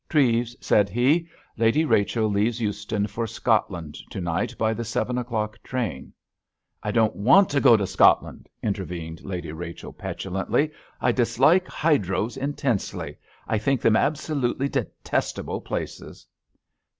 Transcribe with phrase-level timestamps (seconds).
[0.09, 5.61] "Treves," said he, "Lady Rachel leaves Euston for Scotland to night by the seven o'clock
[5.61, 6.11] train."
[6.81, 10.71] "I don't want to go to Scotland!" intervened Lady Rachel petulantly.
[10.99, 16.25] "I dislike hydros intensely; I think them absolutely detestable places!"